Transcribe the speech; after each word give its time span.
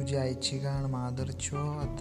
तुझी 0.00 0.16
आईची 0.16 0.58
गाण 0.58 0.84
मादर 0.84 1.30
चोत 1.40 1.98